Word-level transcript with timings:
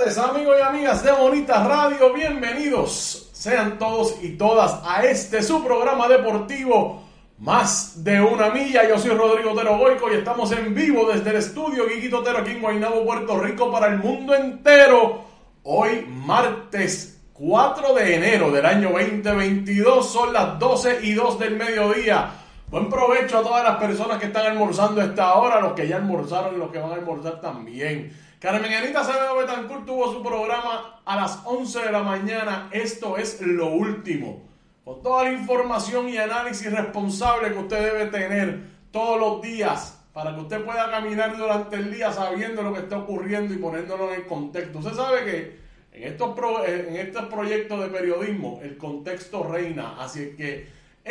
Amigos 0.00 0.56
y 0.58 0.62
amigas 0.62 1.04
de 1.04 1.12
Bonita 1.12 1.62
Radio, 1.62 2.14
bienvenidos 2.14 3.28
sean 3.34 3.78
todos 3.78 4.16
y 4.22 4.30
todas 4.30 4.80
a 4.82 5.04
este 5.04 5.42
su 5.42 5.62
programa 5.62 6.08
deportivo 6.08 7.02
Más 7.38 8.02
de 8.02 8.18
una 8.18 8.48
milla. 8.48 8.88
Yo 8.88 8.98
soy 8.98 9.10
Rodrigo 9.10 9.52
Otero 9.52 9.76
Goico 9.76 10.10
y 10.10 10.16
estamos 10.16 10.52
en 10.52 10.74
vivo 10.74 11.06
desde 11.12 11.28
el 11.30 11.36
estudio 11.36 11.86
Guiquito 11.86 12.20
Otero 12.20 12.38
aquí 12.38 12.52
en 12.52 12.62
Guaynabo, 12.62 13.04
Puerto 13.04 13.38
Rico 13.40 13.70
para 13.70 13.88
el 13.88 13.98
mundo 13.98 14.34
entero. 14.34 15.22
Hoy 15.64 16.06
martes 16.08 17.20
4 17.34 17.94
de 17.94 18.14
enero 18.14 18.50
del 18.50 18.64
año 18.64 18.92
2022 18.92 20.10
son 20.10 20.32
las 20.32 20.58
12 20.58 21.00
y 21.02 21.12
2 21.12 21.38
del 21.38 21.56
mediodía. 21.56 22.30
Buen 22.68 22.88
provecho 22.88 23.38
a 23.38 23.42
todas 23.42 23.64
las 23.64 23.76
personas 23.76 24.18
que 24.18 24.26
están 24.26 24.46
almorzando 24.46 25.02
a 25.02 25.04
esta 25.04 25.34
hora, 25.34 25.60
los 25.60 25.74
que 25.74 25.86
ya 25.86 25.96
almorzaron 25.96 26.54
y 26.54 26.58
los 26.58 26.70
que 26.70 26.78
van 26.78 26.92
a 26.92 26.94
almorzar 26.94 27.38
también. 27.42 28.29
Carmen 28.40 28.72
Anita 28.72 29.02
Betancourt 29.38 29.84
tuvo 29.84 30.12
su 30.14 30.22
programa 30.22 31.00
a 31.04 31.16
las 31.16 31.40
11 31.44 31.80
de 31.80 31.92
la 31.92 32.02
mañana. 32.02 32.70
Esto 32.72 33.18
es 33.18 33.40
lo 33.42 33.66
último. 33.66 34.48
Con 34.82 35.02
toda 35.02 35.24
la 35.24 35.32
información 35.32 36.08
y 36.08 36.16
análisis 36.16 36.72
responsable 36.72 37.52
que 37.52 37.58
usted 37.58 37.92
debe 37.92 38.06
tener 38.06 38.60
todos 38.90 39.20
los 39.20 39.42
días 39.42 40.02
para 40.14 40.34
que 40.34 40.40
usted 40.40 40.64
pueda 40.64 40.90
caminar 40.90 41.36
durante 41.36 41.76
el 41.76 41.92
día 41.92 42.10
sabiendo 42.12 42.62
lo 42.62 42.72
que 42.72 42.80
está 42.80 42.96
ocurriendo 42.98 43.52
y 43.52 43.58
poniéndolo 43.58 44.10
en 44.10 44.20
el 44.22 44.26
contexto. 44.26 44.78
Usted 44.78 44.94
sabe 44.94 45.24
que 45.24 45.60
en 45.92 46.04
estos, 46.08 46.34
pro- 46.34 46.64
en 46.64 46.96
estos 46.96 47.26
proyectos 47.26 47.78
de 47.80 47.88
periodismo 47.88 48.58
el 48.62 48.78
contexto 48.78 49.42
reina. 49.44 49.96
Así 50.00 50.34
que 50.36 50.66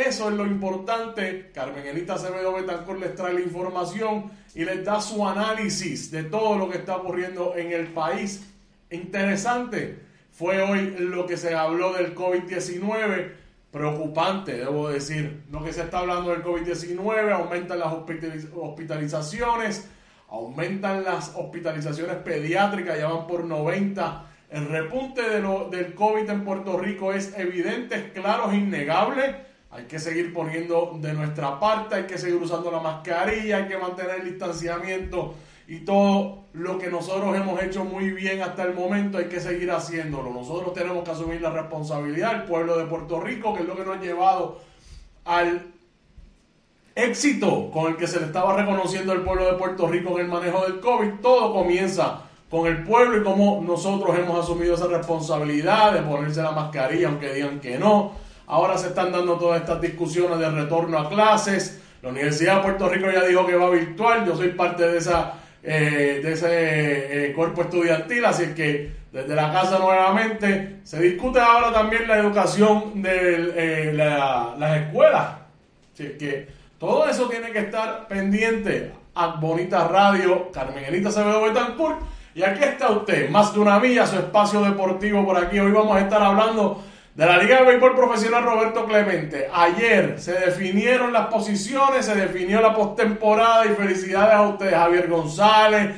eso 0.08 0.30
es 0.30 0.36
lo 0.36 0.46
importante. 0.46 1.52
Carmen 1.54 1.86
Elita 1.86 2.16
Acevedo 2.16 2.54
Betancourt 2.54 3.00
les 3.00 3.16
trae 3.16 3.34
la 3.34 3.42
información 3.42 4.32
y 4.56 4.66
les 4.66 4.84
da 4.84 5.00
su 5.02 5.28
análisis 5.28 6.12
de 6.12 6.24
todo 6.24 6.58
lo 6.58 6.70
que 6.70 6.78
está 6.78 6.98
ocurriendo 6.98 7.56
en 7.56 7.72
el 7.72 7.88
país. 7.88 8.46
Interesante 8.90 10.00
fue 10.32 10.62
hoy 10.62 10.96
lo 11.00 11.26
que 11.26 11.38
se 11.38 11.54
habló 11.56 11.94
del 11.94 12.16
COVID-19. 12.16 13.32
Preocupante, 13.72 14.58
debo 14.58 14.90
decir. 14.90 15.44
Lo 15.52 15.64
que 15.64 15.74
se 15.74 15.82
está 15.84 16.00
hablando 16.00 16.32
del 16.32 16.44
COVID-19, 16.44 17.32
aumentan 17.32 17.80
las 17.80 17.90
hospitaliz- 17.94 18.50
hospitalizaciones, 18.56 19.88
aumentan 20.28 21.04
las 21.04 21.34
hospitalizaciones 21.36 22.16
pediátricas, 22.18 22.98
ya 22.98 23.10
van 23.10 23.28
por 23.28 23.44
90. 23.44 24.26
El 24.50 24.68
repunte 24.70 25.22
de 25.22 25.40
lo, 25.42 25.70
del 25.70 25.94
COVID 25.94 26.28
en 26.28 26.44
Puerto 26.44 26.78
Rico 26.80 27.14
es 27.14 27.38
evidente, 27.38 27.96
es 27.96 28.12
claro, 28.14 28.50
es 28.50 28.58
innegable. 28.58 29.49
Hay 29.72 29.84
que 29.86 30.00
seguir 30.00 30.34
poniendo 30.34 30.98
de 31.00 31.14
nuestra 31.14 31.60
parte, 31.60 31.96
hay 31.96 32.04
que 32.04 32.18
seguir 32.18 32.42
usando 32.42 32.72
la 32.72 32.80
mascarilla, 32.80 33.58
hay 33.58 33.68
que 33.68 33.78
mantener 33.78 34.22
el 34.22 34.26
distanciamiento 34.26 35.36
y 35.68 35.82
todo 35.82 36.46
lo 36.54 36.80
que 36.80 36.90
nosotros 36.90 37.36
hemos 37.36 37.62
hecho 37.62 37.86
muy 37.86 38.10
bien 38.10 38.42
hasta 38.42 38.64
el 38.64 38.74
momento 38.74 39.20
hay 39.20 39.26
que 39.26 39.40
seguir 39.40 39.70
haciéndolo. 39.70 40.32
Nosotros 40.32 40.74
tenemos 40.74 41.04
que 41.04 41.12
asumir 41.12 41.42
la 41.42 41.52
responsabilidad, 41.52 42.34
el 42.34 42.44
pueblo 42.46 42.76
de 42.76 42.86
Puerto 42.86 43.22
Rico, 43.22 43.54
que 43.54 43.62
es 43.62 43.68
lo 43.68 43.76
que 43.76 43.86
nos 43.86 43.98
ha 43.98 44.02
llevado 44.02 44.60
al 45.26 45.68
éxito 46.96 47.70
con 47.70 47.92
el 47.92 47.98
que 47.98 48.08
se 48.08 48.20
le 48.20 48.26
estaba 48.26 48.58
reconociendo 48.58 49.12
al 49.12 49.22
pueblo 49.22 49.46
de 49.46 49.54
Puerto 49.60 49.88
Rico 49.88 50.18
en 50.18 50.26
el 50.26 50.32
manejo 50.32 50.64
del 50.64 50.80
COVID. 50.80 51.20
Todo 51.22 51.54
comienza 51.54 52.24
con 52.50 52.66
el 52.66 52.84
pueblo 52.84 53.18
y 53.18 53.24
cómo 53.24 53.64
nosotros 53.64 54.18
hemos 54.18 54.44
asumido 54.44 54.74
esa 54.74 54.88
responsabilidad 54.88 55.94
de 55.94 56.02
ponerse 56.02 56.42
la 56.42 56.52
mascarilla, 56.52 57.10
aunque 57.10 57.32
digan 57.32 57.60
que 57.60 57.78
no. 57.78 58.14
Ahora 58.50 58.78
se 58.78 58.88
están 58.88 59.12
dando 59.12 59.36
todas 59.38 59.62
estas 59.62 59.80
discusiones 59.80 60.40
de 60.40 60.50
retorno 60.50 60.98
a 60.98 61.08
clases. 61.08 61.82
La 62.02 62.10
Universidad 62.10 62.58
de 62.58 62.62
Puerto 62.64 62.90
Rico 62.90 63.08
ya 63.12 63.24
dijo 63.24 63.46
que 63.46 63.56
va 63.56 63.70
virtual. 63.70 64.26
Yo 64.26 64.36
soy 64.36 64.50
parte 64.50 64.88
de 64.88 64.98
esa 64.98 65.34
eh, 65.62 66.20
de 66.24 66.32
ese 66.34 66.48
eh, 67.28 67.34
cuerpo 67.34 67.62
estudiantil, 67.64 68.24
así 68.26 68.48
que 68.56 68.92
desde 69.12 69.36
la 69.36 69.52
casa 69.52 69.78
nuevamente 69.78 70.80
se 70.84 71.02
discute 71.02 71.40
ahora 71.40 71.74
también 71.74 72.08
la 72.08 72.18
educación 72.18 73.02
de 73.02 73.52
eh, 73.56 73.94
la- 73.94 74.56
las 74.58 74.78
escuelas. 74.82 75.28
Así 75.94 76.16
que 76.18 76.48
todo 76.80 77.08
eso 77.10 77.28
tiene 77.28 77.52
que 77.52 77.60
estar 77.60 78.08
pendiente 78.08 78.94
a 79.16 79.28
Bonita 79.36 79.88
Radio, 79.90 80.50
Carmen 80.52 80.86
Elita 80.86 81.10
Acevedo 81.10 81.42
Betancourt. 81.44 82.00
Y 82.34 82.42
aquí 82.44 82.64
está 82.64 82.90
usted, 82.92 83.30
más 83.30 83.54
de 83.54 83.60
una 83.60 83.80
milla, 83.80 84.08
su 84.08 84.16
espacio 84.16 84.62
deportivo 84.62 85.26
por 85.26 85.36
aquí. 85.38 85.60
Hoy 85.60 85.72
vamos 85.74 85.98
a 85.98 86.00
estar 86.00 86.22
hablando 86.24 86.82
de 87.16 87.26
la 87.26 87.38
Liga 87.38 87.60
de 87.60 87.66
Béisbol 87.66 87.96
Profesional 87.96 88.44
Roberto 88.44 88.86
Clemente. 88.86 89.50
Ayer 89.54 90.16
se 90.20 90.34
definieron 90.34 91.12
las 91.12 91.28
posiciones, 91.28 92.06
se 92.06 92.16
definió 92.16 92.62
la 92.62 92.74
postemporada 92.74 93.66
y 93.66 93.70
felicidades 93.70 94.34
a 94.36 94.42
ustedes, 94.44 94.74
Javier 94.74 95.08
González, 95.10 95.90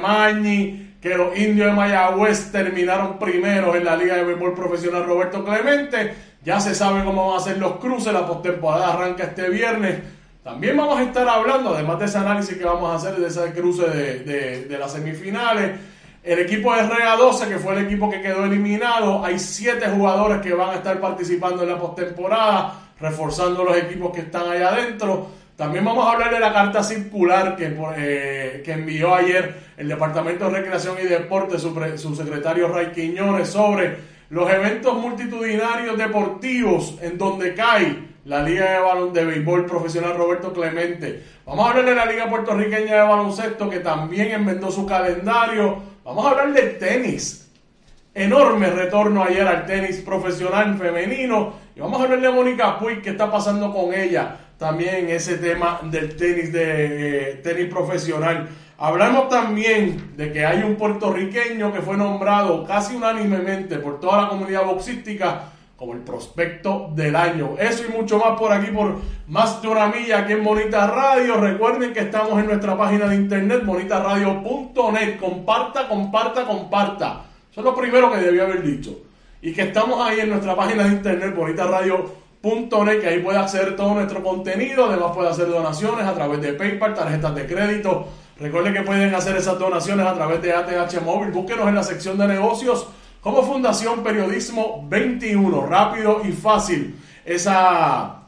Mañi, 0.00 0.94
que 1.00 1.16
los 1.16 1.36
indios 1.38 1.66
de 1.68 1.72
Mayagüez 1.72 2.50
terminaron 2.50 3.18
primeros 3.18 3.76
en 3.76 3.84
la 3.84 3.96
Liga 3.96 4.16
de 4.16 4.24
Béisbol 4.24 4.54
Profesional 4.54 5.04
Roberto 5.04 5.44
Clemente. 5.44 6.14
Ya 6.44 6.60
se 6.60 6.74
sabe 6.74 7.04
cómo 7.04 7.28
van 7.30 7.40
a 7.40 7.44
ser 7.44 7.58
los 7.58 7.76
cruces, 7.76 8.12
la 8.12 8.26
postemporada 8.26 8.94
arranca 8.94 9.24
este 9.24 9.48
viernes. 9.50 9.98
También 10.42 10.76
vamos 10.76 10.98
a 10.98 11.02
estar 11.02 11.28
hablando, 11.28 11.74
además 11.74 11.98
de 11.98 12.06
ese 12.06 12.18
análisis 12.18 12.56
que 12.56 12.64
vamos 12.64 12.90
a 12.90 12.94
hacer 12.96 13.20
de 13.20 13.26
ese 13.28 13.52
cruce 13.52 13.82
de, 13.86 14.20
de- 14.20 14.64
de 14.64 14.78
las 14.78 14.92
semifinales, 14.92 15.72
el 16.22 16.38
equipo 16.40 16.74
de 16.74 16.82
Rega 16.82 17.16
12, 17.16 17.48
que 17.48 17.58
fue 17.58 17.74
el 17.74 17.86
equipo 17.86 18.10
que 18.10 18.20
quedó 18.20 18.44
eliminado, 18.44 19.24
hay 19.24 19.38
siete 19.38 19.86
jugadores 19.88 20.40
que 20.40 20.52
van 20.52 20.70
a 20.70 20.74
estar 20.74 21.00
participando 21.00 21.62
en 21.62 21.70
la 21.70 21.78
postemporada, 21.78 22.74
reforzando 23.00 23.64
los 23.64 23.76
equipos 23.76 24.12
que 24.12 24.22
están 24.22 24.48
allá 24.50 24.68
adentro. 24.68 25.28
También 25.56 25.84
vamos 25.84 26.06
a 26.06 26.12
hablar 26.12 26.30
de 26.32 26.38
la 26.40 26.52
carta 26.52 26.82
circular 26.82 27.56
que, 27.56 27.74
eh, 27.96 28.62
que 28.64 28.72
envió 28.72 29.14
ayer 29.14 29.54
el 29.76 29.88
Departamento 29.88 30.44
de 30.50 30.60
Recreación 30.60 30.96
y 31.02 31.06
Deporte, 31.06 31.58
su, 31.58 31.74
pre- 31.74 31.98
su 31.98 32.14
secretario 32.14 32.68
Ray 32.68 32.92
Quiñones, 32.92 33.48
sobre 33.48 33.96
los 34.30 34.48
eventos 34.52 34.94
multitudinarios 34.94 35.96
deportivos 35.96 36.94
en 37.00 37.16
donde 37.18 37.54
cae 37.54 38.08
la 38.24 38.42
Liga 38.42 38.72
de 38.72 38.78
Balón 38.80 39.12
de 39.12 39.24
Béisbol 39.24 39.64
Profesional 39.64 40.14
Roberto 40.16 40.52
Clemente. 40.52 41.22
Vamos 41.46 41.64
a 41.66 41.70
hablar 41.70 41.86
de 41.86 41.94
la 41.94 42.04
Liga 42.04 42.28
Puertorriqueña 42.28 42.94
de 42.96 43.00
Baloncesto 43.08 43.70
que 43.70 43.80
también 43.80 44.32
enmendó 44.32 44.70
su 44.70 44.84
calendario. 44.86 45.78
Vamos 46.08 46.24
a 46.24 46.30
hablar 46.30 46.54
del 46.54 46.78
tenis. 46.78 47.50
Enorme 48.14 48.70
retorno 48.70 49.22
ayer 49.22 49.46
al 49.46 49.66
tenis 49.66 50.00
profesional 50.00 50.74
femenino. 50.78 51.52
Y 51.76 51.80
vamos 51.80 52.00
a 52.00 52.04
hablar 52.04 52.22
de 52.22 52.30
Mónica 52.30 52.78
Puig, 52.78 53.02
qué 53.02 53.10
está 53.10 53.30
pasando 53.30 53.70
con 53.74 53.92
ella 53.92 54.38
también 54.56 55.10
ese 55.10 55.36
tema 55.36 55.80
del 55.82 56.16
tenis 56.16 56.50
de 56.50 57.32
eh, 57.32 57.34
tenis 57.44 57.66
profesional. 57.66 58.48
Hablamos 58.78 59.28
también 59.28 60.16
de 60.16 60.32
que 60.32 60.46
hay 60.46 60.62
un 60.62 60.76
puertorriqueño 60.76 61.74
que 61.74 61.82
fue 61.82 61.98
nombrado 61.98 62.64
casi 62.64 62.96
unánimemente 62.96 63.76
por 63.76 64.00
toda 64.00 64.22
la 64.22 64.28
comunidad 64.30 64.64
boxística 64.64 65.52
como 65.78 65.92
el 65.92 66.00
prospecto 66.00 66.90
del 66.92 67.14
año. 67.14 67.54
Eso 67.56 67.84
y 67.88 67.96
mucho 67.96 68.18
más 68.18 68.36
por 68.36 68.52
aquí, 68.52 68.72
por 68.72 68.96
más 69.28 69.62
de 69.62 69.68
una 69.68 69.86
milla 69.86 70.18
aquí 70.18 70.32
en 70.32 70.42
Bonita 70.42 70.88
Radio. 70.88 71.36
Recuerden 71.36 71.92
que 71.92 72.00
estamos 72.00 72.36
en 72.40 72.46
nuestra 72.46 72.76
página 72.76 73.06
de 73.06 73.14
internet, 73.14 73.64
bonitaradio.net. 73.64 75.20
Comparta, 75.20 75.86
comparta, 75.86 76.44
comparta. 76.44 77.22
Eso 77.52 77.60
es 77.60 77.64
lo 77.64 77.76
primero 77.76 78.10
que 78.10 78.18
debía 78.18 78.42
haber 78.42 78.64
dicho. 78.64 78.90
Y 79.40 79.52
que 79.52 79.62
estamos 79.62 80.04
ahí 80.04 80.18
en 80.18 80.30
nuestra 80.30 80.56
página 80.56 80.82
de 80.82 80.94
internet, 80.94 81.32
bonitaradio.net, 81.36 83.00
que 83.00 83.06
ahí 83.06 83.20
puede 83.20 83.38
hacer 83.38 83.76
todo 83.76 83.94
nuestro 83.94 84.20
contenido. 84.20 84.86
Además 84.86 85.12
puede 85.14 85.28
hacer 85.28 85.48
donaciones 85.48 86.04
a 86.04 86.12
través 86.12 86.42
de 86.42 86.54
PayPal, 86.54 86.92
tarjetas 86.92 87.36
de 87.36 87.46
crédito. 87.46 88.08
Recuerden 88.40 88.74
que 88.74 88.82
pueden 88.82 89.14
hacer 89.14 89.36
esas 89.36 89.56
donaciones 89.60 90.04
a 90.04 90.14
través 90.14 90.42
de 90.42 90.52
ATH 90.52 91.00
Móvil. 91.04 91.30
Búsquenos 91.30 91.68
en 91.68 91.76
la 91.76 91.84
sección 91.84 92.18
de 92.18 92.26
negocios 92.26 92.88
como 93.22 93.42
Fundación 93.42 94.02
Periodismo 94.02 94.86
21, 94.88 95.66
rápido 95.66 96.22
y 96.24 96.32
fácil. 96.32 96.98
Esa, 97.24 98.22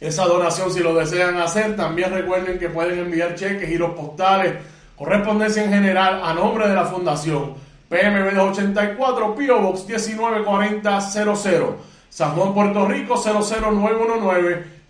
esa 0.00 0.24
donación 0.26 0.72
si 0.72 0.80
lo 0.80 0.94
desean 0.94 1.36
hacer. 1.38 1.76
También 1.76 2.12
recuerden 2.12 2.58
que 2.58 2.68
pueden 2.68 2.98
enviar 2.98 3.34
cheques, 3.34 3.68
giros 3.68 3.94
postales, 3.94 4.54
correspondencia 4.96 5.64
en 5.64 5.70
general 5.70 6.20
a 6.22 6.34
nombre 6.34 6.68
de 6.68 6.74
la 6.74 6.84
Fundación. 6.84 7.54
PMB 7.88 8.34
284, 8.34 9.34
Pio 9.36 9.60
Box 9.60 9.86
194000, 9.86 11.76
San 12.10 12.32
Juan, 12.32 12.52
Puerto 12.52 12.86
Rico 12.86 13.16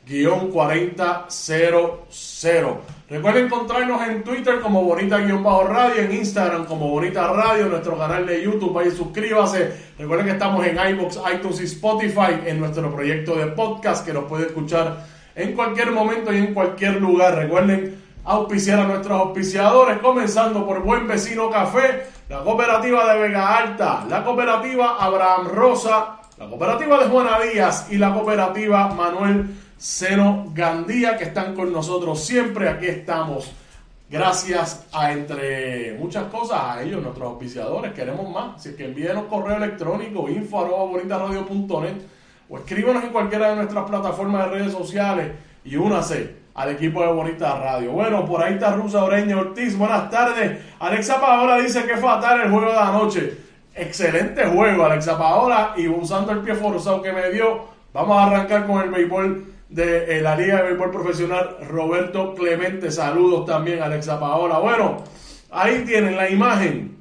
00919-4000. 0.07 2.77
Recuerden 3.09 3.47
encontrarnos 3.47 4.03
en 4.09 4.25
Twitter 4.25 4.61
como 4.61 4.83
Bonita-Radio, 4.83 6.03
en 6.03 6.13
Instagram 6.13 6.65
como 6.65 6.89
Bonita 6.89 7.29
Radio, 7.29 7.67
nuestro 7.67 7.97
canal 7.97 8.27
de 8.27 8.43
YouTube, 8.43 8.73
vaya 8.73 8.91
suscríbase. 8.91 9.73
Recuerden 9.99 10.27
que 10.27 10.33
estamos 10.33 10.67
en 10.67 10.77
iBox, 10.95 11.21
iTunes 11.33 11.61
y 11.61 11.65
Spotify 11.65 12.41
en 12.47 12.59
nuestro 12.59 12.93
proyecto 12.93 13.37
de 13.37 13.47
podcast 13.47 14.05
que 14.05 14.13
nos 14.13 14.25
puede 14.25 14.47
escuchar 14.47 15.07
en 15.37 15.53
cualquier 15.53 15.93
momento 15.93 16.33
y 16.33 16.39
en 16.39 16.55
cualquier 16.55 17.01
lugar. 17.01 17.37
Recuerden 17.37 18.03
auspiciar 18.25 18.81
a 18.81 18.89
nuestros 18.89 19.21
auspiciadores, 19.21 19.99
comenzando 19.99 20.67
por 20.67 20.83
Buen 20.83 21.07
Vecino 21.07 21.49
Café, 21.49 22.07
la 22.29 22.41
cooperativa 22.41 23.13
de 23.13 23.21
Vega 23.21 23.57
Alta, 23.57 24.05
la 24.09 24.25
cooperativa 24.25 24.97
Abraham 24.99 25.47
Rosa, 25.49 26.17
la 26.39 26.49
cooperativa 26.49 26.99
de 26.99 27.09
Juana 27.09 27.39
Díaz 27.41 27.87
y 27.89 27.99
la 27.99 28.13
cooperativa 28.13 28.89
Manuel 28.89 29.47
Seno 29.77 30.47
Gandía, 30.55 31.17
que 31.17 31.25
están 31.25 31.55
con 31.55 31.73
nosotros 31.73 32.25
siempre. 32.25 32.69
Aquí 32.69 32.87
estamos. 32.87 33.53
Gracias 34.09 34.87
a, 34.93 35.13
entre 35.13 35.97
muchas 35.99 36.25
cosas, 36.25 36.61
a 36.61 36.83
ellos, 36.83 37.03
nuestros 37.03 37.29
auspiciadores. 37.29 37.93
Queremos 37.93 38.31
más. 38.33 38.57
Así 38.57 38.75
que 38.75 38.85
envíenos 38.85 39.25
correo 39.25 39.57
electrónico 39.57 40.29
info 40.29 40.59
o 42.49 42.59
escríbanos 42.59 43.03
en 43.03 43.11
cualquiera 43.11 43.51
de 43.51 43.57
nuestras 43.57 43.85
plataformas 43.85 44.45
de 44.45 44.59
redes 44.59 44.73
sociales 44.73 45.33
y 45.65 45.77
únase 45.77 46.37
al 46.55 46.71
equipo 46.71 47.03
de 47.03 47.13
Bonita 47.13 47.59
Radio. 47.59 47.91
Bueno, 47.91 48.25
por 48.25 48.43
ahí 48.43 48.55
está 48.55 48.75
Rusa 48.75 49.03
Oreña 49.03 49.37
Ortiz. 49.37 49.77
Buenas 49.77 50.09
tardes. 50.09 50.61
Alexa 50.79 51.21
Paola 51.21 51.59
dice 51.59 51.85
que 51.85 51.97
fatal 51.97 52.43
el 52.43 52.51
juego 52.51 52.71
de 52.71 52.79
anoche. 52.79 53.39
Excelente 53.75 54.47
juego, 54.47 54.85
Alexa 54.85 55.19
Paola. 55.19 55.75
Y 55.77 55.89
usando 55.89 56.33
el 56.33 56.39
pie 56.39 56.55
forzado 56.55 57.03
que 57.03 57.13
me 57.13 57.31
dio, 57.31 57.65
vamos 57.93 58.17
a 58.17 58.27
arrancar 58.27 58.67
con 58.67 58.81
el 58.81 58.91
béisbol 58.91 59.56
de 59.69 60.19
eh, 60.19 60.23
la 60.23 60.37
Liga 60.37 60.57
de 60.57 60.63
Béisbol 60.65 60.91
Profesional, 60.91 61.57
Roberto 61.69 62.35
Clemente. 62.35 62.91
Saludos 62.91 63.47
también, 63.47 63.83
Alexa 63.83 64.19
Paola. 64.21 64.59
Bueno, 64.59 65.03
ahí 65.51 65.85
tienen 65.85 66.17
la 66.17 66.31
imagen 66.31 66.97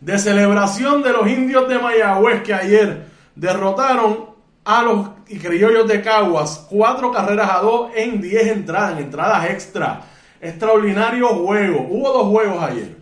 de 0.00 0.18
celebración 0.18 1.02
de 1.02 1.12
los 1.12 1.28
indios 1.28 1.68
de 1.68 1.78
Mayagüez 1.78 2.42
que 2.42 2.54
ayer 2.54 3.06
derrotaron 3.34 4.30
a 4.64 4.82
los 4.82 5.10
criollos 5.40 5.88
de 5.88 6.02
Caguas. 6.02 6.66
Cuatro 6.68 7.10
carreras 7.10 7.50
a 7.50 7.58
dos 7.58 7.90
en 7.94 8.20
diez 8.20 8.46
entradas, 8.48 8.98
en 8.98 9.04
entradas 9.04 9.50
extra. 9.50 10.02
Extraordinario 10.40 11.28
juego. 11.28 11.86
Hubo 11.88 12.12
dos 12.12 12.26
juegos 12.28 12.62
ayer. 12.62 12.96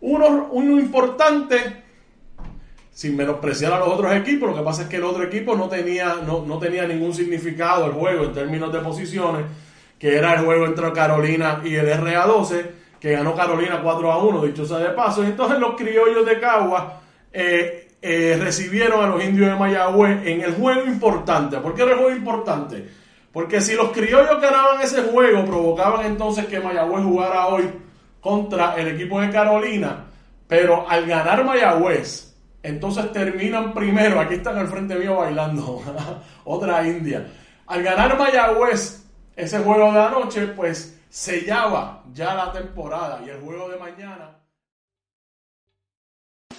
Uno, 0.00 0.48
uno 0.50 0.78
importante 0.78 1.85
sin 2.96 3.14
menospreciar 3.14 3.74
a 3.74 3.78
los 3.78 3.88
otros 3.88 4.10
equipos. 4.16 4.48
Lo 4.48 4.56
que 4.56 4.62
pasa 4.62 4.84
es 4.84 4.88
que 4.88 4.96
el 4.96 5.04
otro 5.04 5.22
equipo 5.22 5.54
no 5.54 5.68
tenía, 5.68 6.14
no, 6.26 6.58
tenía 6.58 6.86
ningún 6.86 7.12
significado 7.12 7.84
el 7.84 7.92
juego 7.92 8.24
en 8.24 8.32
términos 8.32 8.72
de 8.72 8.78
posiciones, 8.78 9.44
que 9.98 10.16
era 10.16 10.32
el 10.32 10.46
juego 10.46 10.64
entre 10.64 10.90
Carolina 10.94 11.60
y 11.62 11.74
el 11.74 11.88
RA12, 11.88 12.64
que 12.98 13.12
ganó 13.12 13.34
Carolina 13.34 13.82
4 13.82 14.12
a 14.12 14.24
1, 14.24 14.46
dicho 14.46 14.64
sea 14.64 14.78
de 14.78 14.88
paso. 14.94 15.22
Entonces 15.22 15.58
los 15.58 15.76
criollos 15.76 16.24
de 16.24 16.40
Cagua 16.40 17.02
eh, 17.30 17.88
eh, 18.00 18.38
recibieron 18.42 19.04
a 19.04 19.08
los 19.08 19.22
indios 19.22 19.50
de 19.50 19.56
Mayagüez 19.56 20.26
en 20.26 20.40
el 20.40 20.54
juego 20.54 20.86
importante. 20.86 21.58
¿Por 21.58 21.74
qué 21.74 21.82
era 21.82 21.92
el 21.92 21.98
juego 21.98 22.16
importante? 22.16 22.82
Porque 23.30 23.60
si 23.60 23.74
los 23.74 23.90
criollos 23.90 24.40
ganaban 24.40 24.80
ese 24.80 25.02
juego, 25.02 25.44
provocaban 25.44 26.06
entonces 26.06 26.46
que 26.46 26.60
Mayagüez 26.60 27.04
jugara 27.04 27.48
hoy 27.48 27.70
contra 28.22 28.74
el 28.76 28.88
equipo 28.88 29.20
de 29.20 29.28
Carolina. 29.28 30.06
Pero 30.48 30.88
al 30.88 31.04
ganar 31.04 31.44
Mayagüez, 31.44 32.35
entonces 32.66 33.12
terminan 33.12 33.72
primero, 33.72 34.20
aquí 34.20 34.34
están 34.34 34.58
al 34.58 34.66
frente 34.66 34.96
mío 34.96 35.16
bailando, 35.16 35.82
otra 36.44 36.86
India. 36.86 37.24
Al 37.66 37.82
ganar 37.82 38.18
Mayagüez 38.18 39.04
ese 39.36 39.58
juego 39.60 39.92
de 39.92 40.00
anoche, 40.00 40.46
pues 40.48 41.00
sellaba 41.08 42.02
ya 42.12 42.34
la 42.34 42.52
temporada 42.52 43.22
y 43.24 43.30
el 43.30 43.40
juego 43.40 43.68
de 43.68 43.78
mañana. 43.78 44.30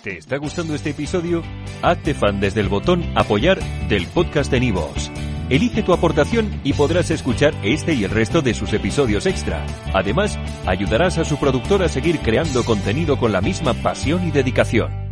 ¿Te 0.01 0.17
está 0.17 0.37
gustando 0.37 0.75
este 0.75 0.91
episodio? 0.91 1.43
Hazte 1.81 2.13
fan 2.13 2.39
desde 2.39 2.61
el 2.61 2.69
botón 2.69 3.03
apoyar 3.15 3.59
del 3.89 4.07
podcast 4.07 4.49
de 4.49 4.61
Nivos. 4.61 5.11
Elige 5.49 5.83
tu 5.83 5.91
aportación 5.91 6.61
y 6.63 6.73
podrás 6.73 7.11
escuchar 7.11 7.53
este 7.63 7.93
y 7.93 8.05
el 8.05 8.11
resto 8.11 8.41
de 8.41 8.53
sus 8.53 8.71
episodios 8.71 9.25
extra. 9.25 9.65
Además, 9.93 10.37
ayudarás 10.65 11.17
a 11.17 11.25
su 11.25 11.37
productor 11.37 11.83
a 11.83 11.89
seguir 11.89 12.19
creando 12.19 12.63
contenido 12.63 13.17
con 13.17 13.31
la 13.33 13.41
misma 13.41 13.73
pasión 13.73 14.25
y 14.27 14.31
dedicación. 14.31 15.06